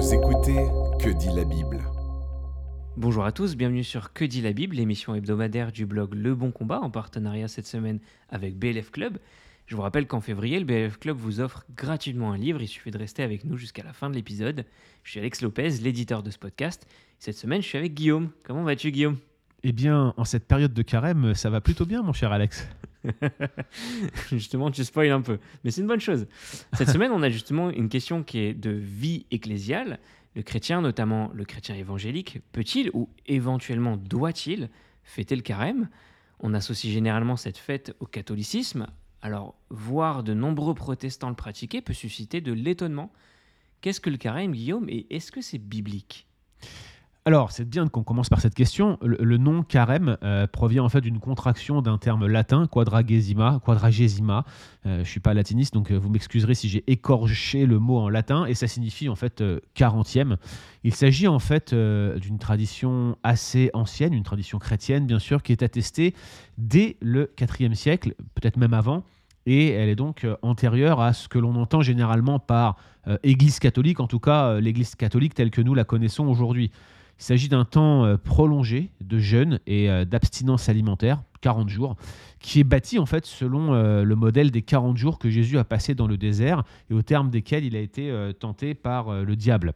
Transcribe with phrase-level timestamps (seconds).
[0.00, 0.54] Vous écoutez
[1.00, 1.82] Que dit la Bible
[2.96, 6.52] Bonjour à tous, bienvenue sur Que dit la Bible, l'émission hebdomadaire du blog Le Bon
[6.52, 7.98] Combat en partenariat cette semaine
[8.28, 9.18] avec BLF Club.
[9.66, 12.92] Je vous rappelle qu'en février, le BLF Club vous offre gratuitement un livre, il suffit
[12.92, 14.64] de rester avec nous jusqu'à la fin de l'épisode.
[15.02, 16.86] Je suis Alex Lopez, l'éditeur de ce podcast.
[17.18, 18.30] Cette semaine, je suis avec Guillaume.
[18.44, 19.16] Comment vas-tu Guillaume?
[19.64, 22.68] Eh bien, en cette période de carême, ça va plutôt bien, mon cher Alex.
[24.30, 26.26] justement, tu spoil un peu, mais c'est une bonne chose.
[26.74, 29.98] Cette semaine, on a justement une question qui est de vie ecclésiale.
[30.34, 34.68] Le chrétien, notamment le chrétien évangélique, peut-il ou éventuellement doit-il
[35.02, 35.88] fêter le carême?
[36.40, 38.86] On associe généralement cette fête au catholicisme.
[39.22, 43.12] Alors, voir de nombreux protestants le pratiquer peut susciter de l'étonnement.
[43.80, 46.26] Qu'est-ce que le carême, Guillaume, et est-ce que c'est biblique?
[47.28, 48.96] Alors, c'est bien qu'on commence par cette question.
[49.02, 54.46] Le, nom carême euh, provient en fait d'une contraction d'un terme latin, quadragesima, quadragesima.
[54.86, 57.98] Euh, je ne suis pas latiniste, donc euh, vous m'excuserez si j'ai écorché le mot
[57.98, 60.38] en latin, et ça signifie en fait quarantième.
[60.84, 65.62] Il s'agit en fait d'une tradition assez ancienne, une tradition chrétienne bien sûr, qui est
[65.62, 66.14] attestée
[66.56, 69.04] dès le IVe siècle, peut-être même avant,
[69.44, 72.76] et elle est donc antérieure à ce que l'on entend généralement par
[73.22, 76.70] Église catholique, en tout cas l'Église catholique telle que nous la connaissons aujourd'hui.
[77.18, 81.96] Il s'agit d'un temps euh, prolongé de jeûne et euh, d'abstinence alimentaire, 40 jours,
[82.38, 85.64] qui est bâti en fait selon euh, le modèle des 40 jours que Jésus a
[85.64, 89.72] passé dans le désert et au terme desquels il a été tenté par le diable.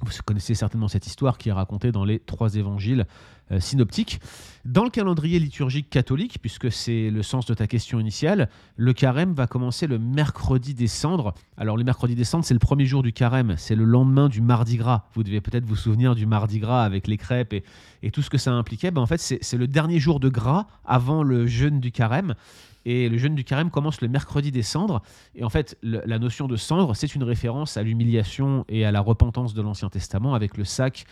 [0.00, 3.06] Vous connaissez certainement cette histoire qui est racontée dans les trois évangiles
[3.52, 4.20] euh, synoptiques.
[4.64, 9.32] Dans le calendrier liturgique catholique, puisque c'est le sens de ta question initiale, le carême
[9.32, 11.32] va commencer le mercredi des cendres.
[11.56, 14.42] Alors le mercredi des cendres, c'est le premier jour du carême, c'est le lendemain du
[14.42, 15.06] mardi gras.
[15.14, 18.38] Vous devez peut-être vous souvenir du mardi gras avec les crêpes et, tout ce que
[18.38, 18.90] ça impliquait.
[18.90, 22.34] Ben, en fait, c'est le dernier jour de gras avant le jeûne du carême.
[22.84, 25.02] Et le jeûne du carême commence le mercredi des cendres.
[25.34, 29.00] Et en fait, la notion de cendre, c'est une référence à l'humiliation et à la
[29.00, 31.04] repentance de l'Ancien Testament avec le sac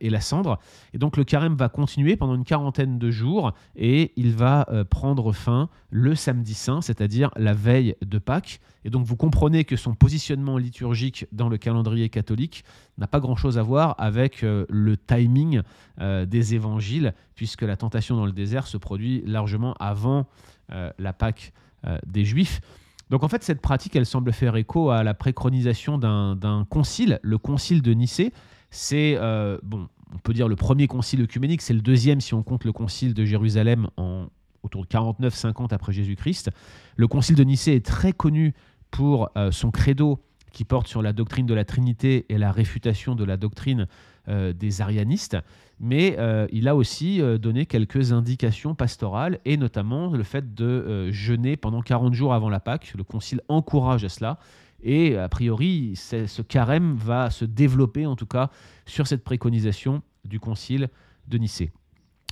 [0.00, 0.58] et la cendre.
[0.94, 4.84] Et donc le carême va continuer pendant une quarantaine de jours et il va euh,
[4.84, 8.60] prendre fin le samedi saint, c'est-à-dire la veille de Pâques.
[8.84, 12.64] Et donc vous comprenez que son positionnement liturgique dans le calendrier catholique
[12.96, 15.62] n'a pas grand-chose à voir avec euh, le timing
[15.98, 20.26] des évangiles, puisque la tentation dans le désert se produit largement avant
[20.70, 21.54] euh, la Pâque
[21.86, 22.60] euh, des Juifs.
[23.08, 27.38] Donc en fait, cette pratique, elle semble faire écho à la préconisation d'un concile, le
[27.38, 28.34] concile de Nicée.
[28.70, 32.42] C'est, euh, bon, on peut dire le premier concile œcuménique, c'est le deuxième si on
[32.42, 34.26] compte le concile de Jérusalem en,
[34.62, 36.50] autour de 49-50 après Jésus-Christ.
[36.96, 38.54] Le concile de Nicée est très connu
[38.90, 40.18] pour son credo
[40.52, 43.86] qui porte sur la doctrine de la Trinité et la réfutation de la doctrine
[44.28, 45.38] euh, des arianistes,
[45.80, 51.10] mais euh, il a aussi euh, donné quelques indications pastorales, et notamment le fait de
[51.10, 52.92] jeûner pendant 40 jours avant la Pâque.
[52.96, 54.38] Le Concile encourage à cela.
[54.82, 58.50] Et a priori, ce carême va se développer, en tout cas,
[58.86, 60.88] sur cette préconisation du Concile
[61.26, 61.72] de Nicée.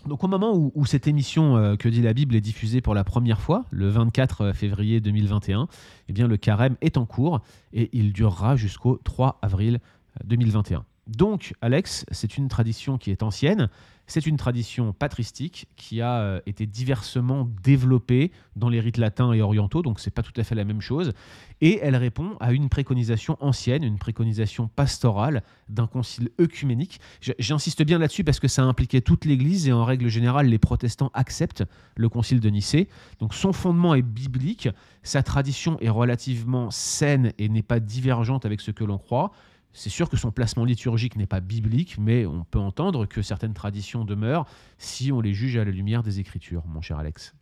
[0.06, 3.40] Donc au moment où, cette émission Que dit la Bible est diffusée pour la première
[3.40, 5.66] fois, le 24 février 2021,
[6.08, 7.40] eh bien le carême est en cours
[7.72, 9.80] et il durera jusqu'au 3 avril
[10.24, 10.84] 2021.
[11.06, 13.68] Donc, Alex, c'est une tradition qui est ancienne,
[14.08, 19.40] c'est une tradition patristique qui a euh, été diversement développée dans les rites latins et
[19.40, 21.12] orientaux, donc c'est pas tout à fait la même chose,
[21.60, 27.00] et elle répond à une préconisation ancienne, une préconisation pastorale d'un concile œcuménique.
[27.38, 31.10] J'insiste bien là-dessus parce que ça impliquait toute l'Église et en règle générale les protestants
[31.14, 31.64] acceptent
[31.96, 32.88] le concile de Nicée.
[33.20, 34.68] Donc son fondement est biblique,
[35.02, 39.32] sa tradition est relativement saine et n'est pas divergente avec ce que l'on croit.
[39.76, 43.52] C'est sûr que son placement liturgique n'est pas biblique, mais on peut entendre que certaines
[43.52, 44.46] traditions demeurent
[44.78, 47.34] si on les juge à la lumière des Écritures, mon cher Alex.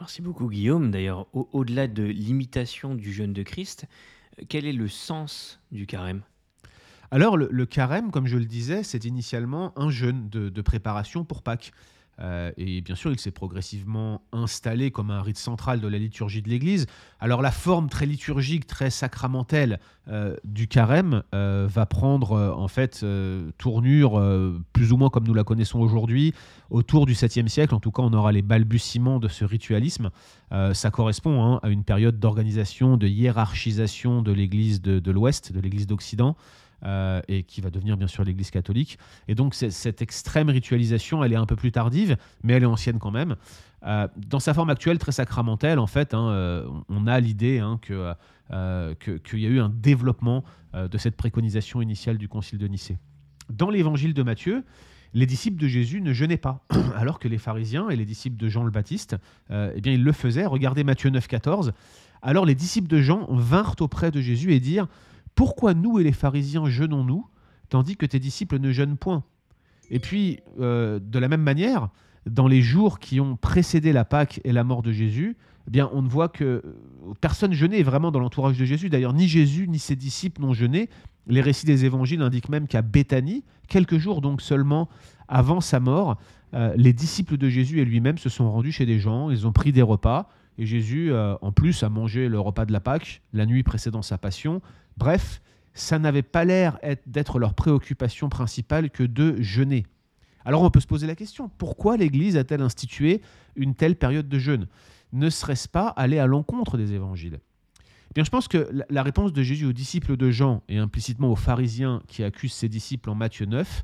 [0.00, 0.90] Merci beaucoup Guillaume.
[0.90, 3.86] D'ailleurs, au-delà de l'imitation du jeûne de Christ,
[4.40, 6.22] euh, quel est le sens du carême?
[7.12, 11.72] Alors, le, carême, comme je le disais, c'est initialement un jeûne de préparation pour Pâques.
[12.20, 16.42] Euh, et bien sûr, il s'est progressivement installé comme un rite central de la liturgie
[16.42, 16.86] de l'Église.
[17.18, 23.04] Alors la forme très liturgique, très sacramentelle euh, du carême euh, va prendre en fait
[23.58, 24.22] tournure
[24.72, 26.34] plus ou moins comme nous la connaissons aujourd'hui
[26.70, 27.74] autour du 7e siècle.
[27.74, 30.10] En tout cas, on aura les balbutiements de ce ritualisme.
[30.72, 35.86] ça correspond hein, à une période d'organisation, de hiérarchisation de l'Église de l'Ouest, de l'Église
[35.86, 36.36] d'Occident.
[36.82, 38.98] Euh, et qui va devenir bien sûr l'Église catholique.
[39.28, 42.98] Et donc cette extrême ritualisation, elle est un peu plus tardive, mais elle est ancienne
[42.98, 43.36] quand même.
[43.84, 47.78] Euh, dans sa forme actuelle, très sacramentelle, en fait, hein, euh, on a l'idée hein,
[47.82, 50.42] qu'il y a eu un développement
[50.74, 52.96] de cette préconisation initiale du Concile de Nicée.
[53.50, 54.64] Dans l'évangile de Matthieu,
[55.12, 56.64] les disciples de Jésus ne jeûnaient pas,
[56.96, 59.16] alors que les pharisiens et les disciples de Jean le Baptiste,
[59.50, 60.46] eh bien, ils le faisaient.
[60.46, 61.72] Regardez Matthieu 9, 14.
[62.22, 64.88] Alors les disciples de Jean vinrent auprès de Jésus et dirent
[65.34, 67.26] Pourquoi nous et les pharisiens jeûnons-nous,
[67.68, 69.24] tandis que tes disciples ne jeûnent point?
[69.90, 71.88] Et puis, euh, de la même manière,
[72.26, 75.36] dans les jours qui ont précédé la Pâque et la mort de Jésus,
[75.66, 76.62] eh bien, on ne voit que euh,
[77.20, 78.88] personne jeûnait vraiment dans l'entourage de Jésus.
[78.88, 80.88] D'ailleurs, ni Jésus ni ses disciples n'ont jeûné.
[81.26, 84.88] Les récits des évangiles indiquent même qu'à Béthanie, quelques jours donc seulement
[85.28, 86.18] avant sa mort,
[86.54, 89.52] euh, les disciples de Jésus et lui-même se sont rendus chez des gens, ils ont
[89.52, 90.28] pris des repas,
[90.60, 94.02] et Jésus, euh, en plus, a mangé le repas de la Pâque la nuit précédant
[94.02, 94.60] sa passion.
[94.98, 95.40] Bref,
[95.72, 99.86] ça n'avait pas l'air d'être leur préoccupation principale que de jeûner.
[100.44, 103.22] Alors on peut se poser la question, pourquoi l'Église a-t-elle institué
[103.56, 104.66] une telle période de jeûne?
[105.14, 107.40] Ne serait-ce pas aller à l'encontre des évangiles?
[108.10, 111.30] Eh bien, je pense que la réponse de Jésus aux disciples de Jean et implicitement
[111.30, 113.82] aux pharisiens qui accusent ses disciples en Matthieu 9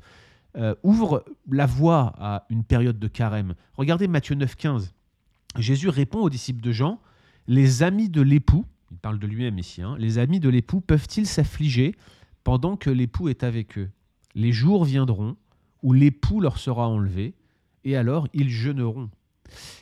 [0.57, 3.55] euh, ouvre la voie à une période de carême.
[3.75, 4.93] Regardez Matthieu 9, 15.
[5.57, 6.99] Jésus répond aux disciples de Jean
[7.47, 11.27] Les amis de l'époux, il parle de lui-même ici, hein, les amis de l'époux peuvent-ils
[11.27, 11.95] s'affliger
[12.43, 13.89] pendant que l'époux est avec eux?
[14.35, 15.35] Les jours viendront
[15.83, 17.33] où l'époux leur sera enlevé,
[17.83, 19.09] et alors ils jeûneront.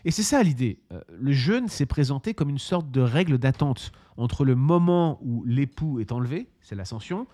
[0.04, 0.80] Et c'est ça l'idée.
[0.92, 5.44] Euh, le jeûne s'est présenté comme une sorte de règle d'attente entre le moment où
[5.46, 7.28] l'époux est enlevé, c'est l'ascension,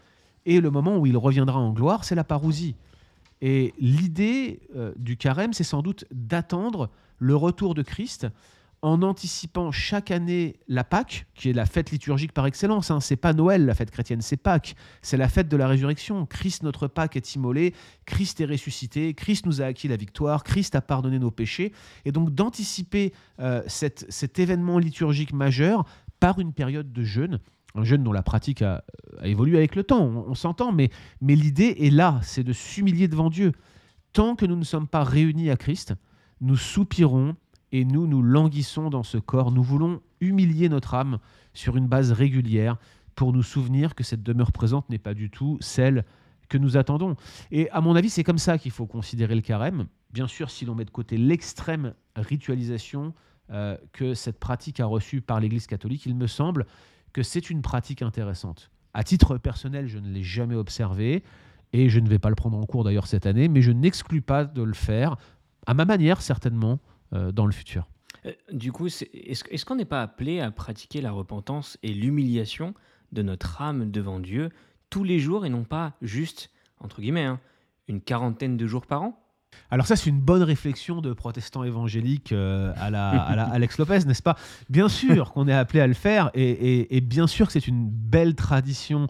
[0.45, 2.75] et le moment où il reviendra en gloire, c'est la parousie.
[3.41, 6.89] Et l'idée euh, du carême, c'est sans doute d'attendre
[7.21, 8.27] le retour de Christ
[8.81, 12.89] en anticipant chaque année la Pâque, qui est la fête liturgique par excellence.
[12.89, 12.99] Hein.
[12.99, 14.75] C'est pas Noël, la fête chrétienne, c'est Pâques.
[15.03, 16.25] C'est la fête de la résurrection.
[16.25, 17.75] Christ, notre Pâque, est immolé.
[18.07, 19.13] Christ est ressuscité.
[19.13, 20.43] Christ nous a acquis la victoire.
[20.43, 21.73] Christ a pardonné nos péchés.
[22.05, 25.85] Et donc d'anticiper euh, cet événement liturgique majeur
[26.19, 27.39] par une période de jeûne.
[27.75, 28.83] Un jeûne dont la pratique a,
[29.23, 30.89] évolué avec le temps, on, s'entend, mais,
[31.21, 33.53] mais l'idée est là, c'est de s'humilier devant Dieu.
[34.11, 35.93] Tant que nous ne sommes pas réunis à Christ,
[36.41, 37.35] nous soupirons
[37.71, 39.51] et nous nous languissons dans ce corps.
[39.51, 41.19] Nous voulons humilier notre âme
[41.53, 42.77] sur une base régulière
[43.15, 46.05] pour nous souvenir que cette demeure présente n'est pas du tout celle
[46.49, 47.15] que nous attendons.
[47.51, 49.87] Et à mon avis, c'est comme ça qu'il faut considérer le carême.
[50.11, 53.13] Bien sûr, si l'on met de côté l'extrême ritualisation
[53.51, 56.65] euh, que cette pratique a reçue par l'Église catholique, il me semble
[57.13, 58.69] que c'est une pratique intéressante.
[58.93, 61.23] À titre personnel, je ne l'ai jamais observé
[61.73, 64.21] et je ne vais pas le prendre en cours d'ailleurs cette année, mais je n'exclus
[64.21, 65.15] pas de le faire,
[65.65, 66.79] à ma manière certainement,
[67.13, 67.87] euh, dans le futur.
[68.25, 72.73] Euh, du coup, est-ce qu'on n'est pas appelé à pratiquer la repentance et l'humiliation
[73.11, 74.49] de notre âme devant Dieu
[74.89, 77.39] tous les jours et non pas juste, entre guillemets, hein,
[77.87, 79.17] une quarantaine de jours par an?
[79.69, 83.09] Alors ça, c'est une bonne réflexion de protestants évangéliques euh, à, la,
[83.51, 84.37] Alex Lopez, n'est-ce pas?
[84.69, 88.35] Bien sûr qu'on est appelé à le faire, et, bien sûr que c'est une belle
[88.35, 89.07] tradition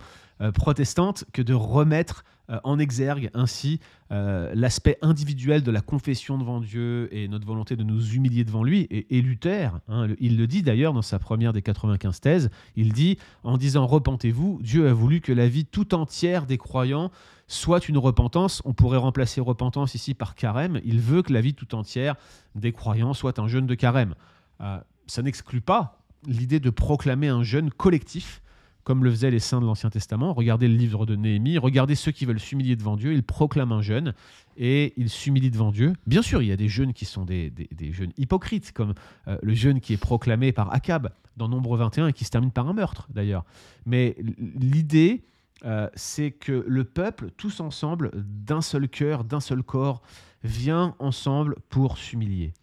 [0.52, 3.80] protestante que de remettre euh, en exergue ainsi
[4.12, 8.64] euh, l'aspect individuel de la confession devant Dieu et notre volonté de nous humilier devant
[8.64, 8.88] lui.
[8.90, 13.18] Et, Luther, hein, il le dit d'ailleurs dans sa première des 95 thèses, il dit,
[13.44, 17.12] en disant repentez-vous, Dieu a voulu que la vie tout entière des croyants
[17.48, 18.62] soit une repentance.
[18.66, 20.82] On pourrait remplacer repentance ici par carême.
[20.84, 22.16] Il veut que la vie tout entière
[22.56, 24.16] des croyants soit un jeûne de carême.
[24.60, 28.42] Euh, ça n'exclut pas l'idée de proclamer un jeûne collectif
[28.84, 30.34] comme le faisaient les saints de l'Ancien Testament.
[30.34, 33.82] Regardez le livre de Néhémie, regardez ceux qui veulent s'humilier devant Dieu, ils proclament un
[33.82, 34.14] jeûne
[34.58, 35.94] et ils s'humilient devant Dieu.
[36.08, 38.94] Bien sûr, il y a des jeûnes qui sont des, des, jeûnes hypocrites, comme
[39.28, 42.52] euh, le jeûne qui est proclamé par Akab dans Nombre 21 et qui se termine
[42.52, 43.46] par un meurtre d'ailleurs.
[43.86, 45.24] Mais l'idée,
[45.66, 50.02] euh, c'est que le peuple, tous ensemble, d'un seul cœur, d'un seul corps,
[50.44, 52.54] vient ensemble pour s'humilier.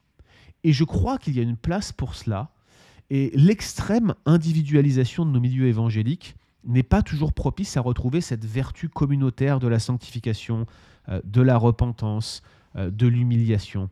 [0.64, 2.50] Et je crois qu'il y a une place pour cela
[3.10, 8.88] et l'extrême individualisation de nos milieux évangéliques n'est pas toujours propice à retrouver cette vertu
[8.88, 10.66] communautaire de la sanctification,
[11.08, 12.42] euh, de la repentance,
[12.76, 13.88] euh, de l'humiliation.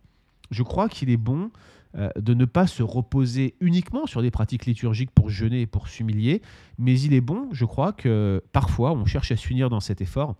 [0.50, 1.50] Je crois qu'il est bon
[1.96, 5.88] euh, de ne pas se reposer uniquement sur des pratiques liturgiques pour jeûner et pour
[5.88, 6.42] s'humilier,
[6.78, 10.34] mais il est bon, je crois, que parfois on cherche à s'unir dans cet effort.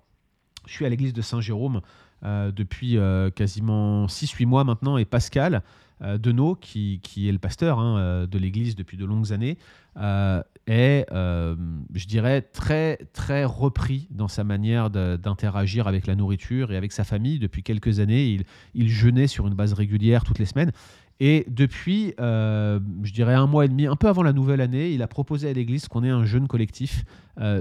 [0.66, 1.80] Je suis à l'église de Saint-Jérôme
[2.23, 2.99] depuis
[3.37, 5.62] quasiment 6-8 mois maintenant, et Pascal,
[6.03, 9.57] euh, Denot, qui, est le pasteur hein, euh, de l'Église depuis de longues années,
[9.97, 16.76] euh, est, je dirais, très, très repris dans sa manière d'interagir avec la nourriture et
[16.76, 17.38] avec sa famille.
[17.38, 20.73] Depuis quelques années, il, il, jeûnait sur une base régulière toutes les semaines.
[21.19, 25.03] Et depuis, je dirais, un mois et demi, un peu avant la nouvelle année, il
[25.03, 27.05] a proposé à l'Église qu'on ait un jeûne collectif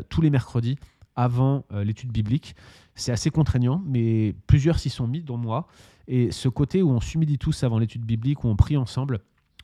[0.10, 0.78] tous les mercredis
[1.16, 2.56] avant l'étude biblique.
[2.96, 5.68] C'est assez contraignant, mais plusieurs s'y sont mis, dont moi.
[6.08, 9.20] Et ce côté où on s'humilie tous avant l'étude biblique, où on prie ensemble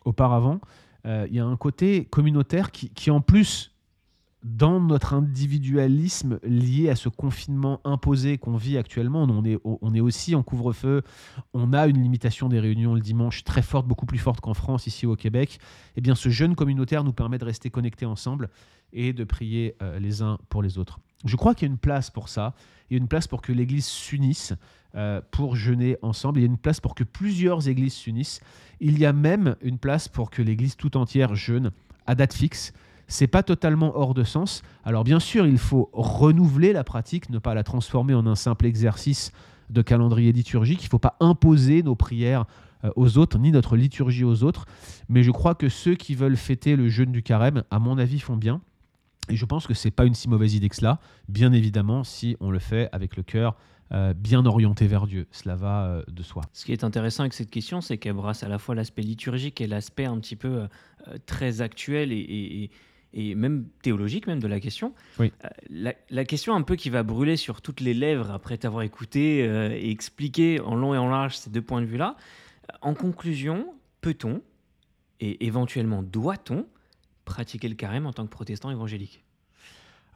[0.06, 0.60] auparavant,
[1.06, 3.71] euh, il y a un côté communautaire qui, en plus
[4.44, 10.42] dans notre individualisme lié à ce confinement imposé qu'on vit actuellement, on est, aussi en
[10.42, 11.04] couvre-feu,
[11.54, 14.88] on a une limitation des réunions le dimanche très forte, beaucoup plus forte qu'en France,
[14.88, 15.60] ici au Québec,
[15.96, 18.50] eh bien ce jeûne communautaire nous permet de rester connectés ensemble
[18.94, 21.00] et de prier euh, les uns pour les autres.
[21.24, 22.56] Je crois qu'il y a une place pour ça,
[22.90, 24.54] il y a une place pour que l'Église s'unisse
[24.96, 28.42] euh, pour jeûner ensemble, il y a une place pour que plusieurs églises s'unissent,
[28.80, 31.72] il y a même une place pour que l'Église tout entière jeûne
[32.08, 32.74] à date fixe
[33.12, 34.64] c'est pas totalement hors de sens.
[34.86, 38.66] Alors bien sûr, il faut renouveler la pratique, ne pas la transformer en un simple
[38.66, 39.34] exercice
[39.70, 40.82] de calendrier liturgique.
[40.82, 42.46] Il ne faut pas imposer nos prières
[42.86, 44.66] euh, aux autres, ni notre liturgie aux autres.
[45.10, 48.20] Mais je crois que ceux qui veulent fêter le jeûne du carême, à mon avis,
[48.20, 48.62] font bien.
[49.30, 52.38] Et je pense que c'est pas une si mauvaise idée que cela, bien évidemment, si
[52.40, 53.58] on le fait avec le cœur
[53.92, 55.28] euh, bien orienté vers Dieu.
[55.32, 56.44] Cela va euh, de soi.
[56.54, 59.60] Ce qui est intéressant avec cette question, c'est qu'elle brasse à la fois l'aspect liturgique
[59.60, 60.68] et l'aspect un petit peu
[61.26, 62.72] très actuel et, et
[63.14, 64.94] même théologique même de la question.
[65.20, 65.32] Oui.
[65.44, 69.46] Euh, la, question un peu qui va brûler sur toutes les lèvres après t'avoir écouté
[69.46, 72.16] euh, et expliqué en long et en large ces deux points de vue-là.
[72.72, 74.42] Euh, en conclusion, peut-on
[75.20, 76.66] et éventuellement doit-on
[77.26, 79.24] pratiquer le carême en tant que protestant évangélique?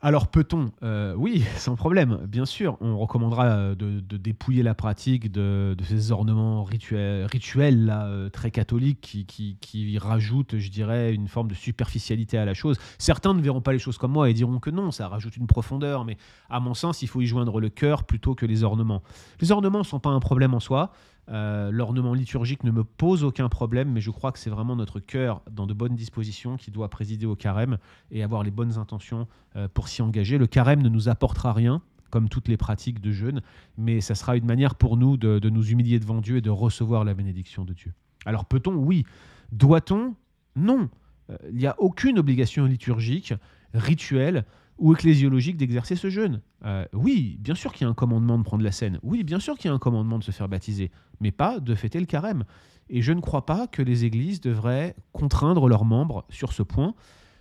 [0.06, 2.78] Alors peut-on euh, Oui, sans problème, bien sûr.
[2.80, 9.58] On recommandera euh, de, dépouiller la pratique de, ces ornements rituels, euh, très catholiques qui,
[9.60, 12.78] qui, rajoutent, je dirais, une forme de superficialité à la chose.
[13.00, 15.48] Certains ne verront pas les choses comme moi et diront que non, ça rajoute une
[15.48, 16.18] profondeur, mais
[16.52, 19.02] à mon sens, il faut y joindre le cœur plutôt que les ornements.
[19.42, 20.92] Les ornements ne sont pas un problème en soi.
[21.30, 25.00] Euh, l'ornement liturgique ne me pose aucun problème, mais je crois que c'est vraiment notre
[25.00, 27.78] cœur dans de bonnes dispositions qui doit présider au carême
[28.12, 30.38] et avoir les bonnes intentions euh, pour s'y engager.
[30.38, 33.42] Le carême ne nous apportera rien, comme toutes les pratiques de jeûne,
[33.78, 37.04] mais ça sera une manière pour nous de, nous humilier devant Dieu et de recevoir
[37.04, 37.94] la bénédiction de Dieu.
[38.26, 39.04] Alors peut-on Oui.
[39.52, 40.16] Doit-on
[40.56, 40.90] Non.
[41.32, 43.34] Euh, il n'y a aucune obligation liturgique,
[43.74, 44.46] rituelle,
[44.78, 46.42] ou ecclésiologique d'exercer ce jeûne.
[46.66, 49.00] Euh, oui, bien sûr qu'il y a un commandement de prendre la scène.
[49.04, 50.92] Oui, bien sûr qu'il y a un commandement de se faire baptiser,
[51.22, 52.44] mais pas de fêter le carême.
[52.90, 56.94] Et je ne crois pas que les églises devraient contraindre leurs membres sur ce point.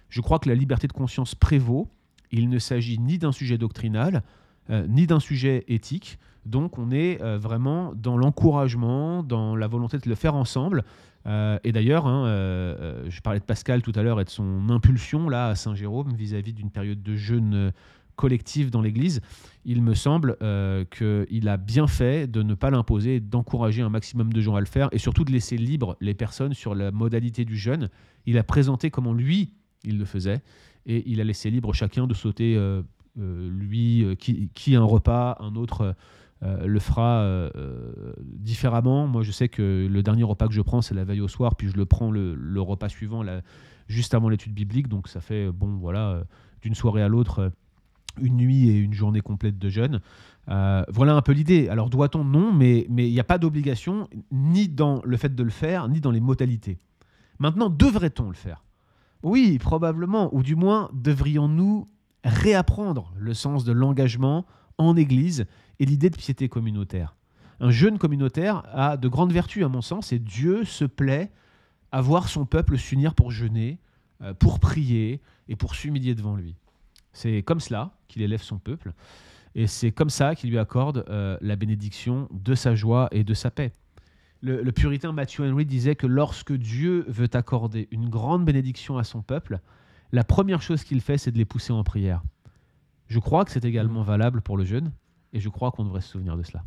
[0.09, 1.91] Je crois que la liberté de conscience prévaut.
[2.31, 4.23] Il ne s'agit ni d'un sujet doctrinal,
[4.71, 6.19] euh, ni d'un sujet éthique.
[6.47, 10.85] Donc on est euh, vraiment dans l'encouragement, dans la volonté de le faire ensemble.
[11.27, 12.27] Euh, et d'ailleurs, hein,
[13.09, 16.53] je parlais de Pascal tout à l'heure et de son impulsion là à Saint-Jérôme vis-à-vis
[16.53, 17.73] d'une période de jeûne
[18.17, 19.21] collectif dans l'Église.
[19.65, 20.37] Il me semble
[20.91, 24.67] qu'il a bien fait de ne pas l'imposer, d'encourager un maximum de gens à le
[24.67, 27.89] faire et surtout de laisser libre les personnes sur la modalité du jeûne.
[28.27, 30.43] Il a présenté comment lui, il le faisait
[30.85, 32.61] et il a laissé libre chacun de sauter
[33.17, 35.97] lui qui, qui, un repas, un autre
[36.43, 37.51] euh, le fera euh,
[38.19, 39.07] différemment.
[39.07, 41.57] Moi, je sais que le dernier repas que je prends, c'est la veille au soir,
[41.57, 43.23] puis je le prends le, repas suivant,
[43.89, 44.89] juste avant l'étude biblique.
[44.89, 46.25] Donc, ça fait, bon, voilà, euh,
[46.63, 47.53] d'une soirée à l'autre,
[48.21, 50.01] une nuit et une journée complète de jeûne.
[50.47, 51.69] voilà un peu l'idée.
[51.69, 52.25] Alors, doit-on?
[52.25, 56.01] Non, mais il n'y a pas d'obligation, ni dans le fait de le faire, ni
[56.01, 56.79] dans les modalités.
[57.39, 58.65] Maintenant, devrait-on le faire?
[59.23, 61.89] Oui, probablement, ou du moins, devrions-nous
[62.25, 64.45] réapprendre le sens de l'engagement
[64.79, 65.47] en Église
[65.79, 67.17] et l'idée de piété communautaire.
[67.61, 71.31] Un jeûne communautaire a de grandes vertus à mon sens et Dieu se plaît
[71.93, 73.79] à voir son peuple s'unir pour jeûner,
[74.23, 76.57] euh, pour prier et pour s'humilier devant lui.
[77.13, 78.93] C'est comme cela qu'il élève son peuple
[79.55, 83.35] et c'est comme ça qu'il lui accorde euh, la bénédiction de sa joie et de
[83.35, 83.73] sa paix.
[84.41, 89.05] Le, le, puritain Matthew Henry disait que lorsque Dieu veut accorder une grande bénédiction à
[89.05, 89.61] son peuple,
[90.13, 92.23] la première chose qu'il fait, c'est de les pousser en prière.
[93.09, 94.93] Je crois que c'est également valable pour le jeûne,
[95.33, 96.65] et je crois qu'on devrait se souvenir de cela.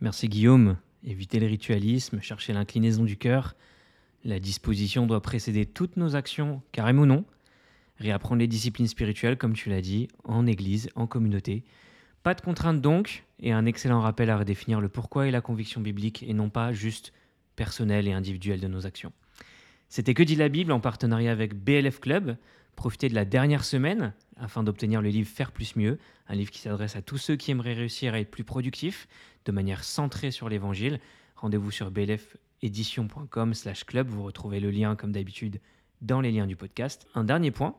[0.00, 0.76] Merci Guillaume.
[1.02, 3.54] Éviter le ritualisme, chercher l'inclinaison du cœur.
[4.24, 7.24] La disposition doit précéder toutes nos actions, carrément ou non.
[7.98, 11.64] Réapprendre les disciplines spirituelles, comme tu l'as dit, en église, en communauté.
[12.22, 15.82] Pas de contraintes donc, et un excellent rappel à redéfinir le pourquoi et la conviction
[15.82, 17.12] biblique, et non pas juste
[17.54, 19.12] personnelle et individuelle de nos actions.
[19.88, 22.36] C'était Que dit la Bible en partenariat avec BLF Club.
[22.76, 26.60] Profitez de la dernière semaine afin d'obtenir le livre Faire plus mieux, un livre qui
[26.60, 29.08] s'adresse à tous ceux qui aimeraient réussir à être plus productifs
[29.44, 31.00] de manière centrée sur l'évangile.
[31.36, 35.60] Rendez-vous sur blfedition.com slash club, vous retrouvez le lien comme d'habitude
[36.00, 37.06] dans les liens du podcast.
[37.14, 37.76] Un dernier point,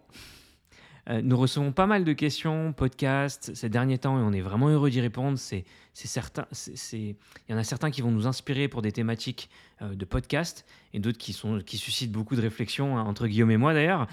[1.07, 4.69] euh, nous recevons pas mal de questions, podcasts ces derniers temps et on est vraiment
[4.69, 5.38] heureux d'y répondre.
[5.38, 6.47] C'est, certain,
[6.93, 7.15] il
[7.47, 11.00] y en a certains qui vont nous inspirer pour des thématiques euh, de podcast et
[11.00, 14.07] d'autres qui, sont, qui suscitent beaucoup de réflexions, hein, entre Guillaume et moi d'ailleurs.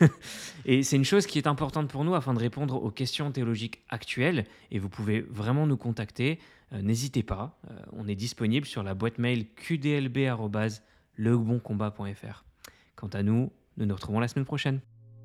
[0.64, 3.82] et c'est une chose qui est importante pour nous afin de répondre aux questions théologiques
[3.88, 6.38] actuelles et vous pouvez vraiment nous contacter.
[6.72, 7.58] Euh, n'hésitez pas,
[7.92, 12.44] on est disponible sur la boîte mail qdlb.leboncombat.fr.
[12.94, 14.80] Quant à nous, nous nous retrouvons la semaine prochaine.